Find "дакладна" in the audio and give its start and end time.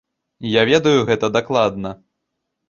1.37-1.93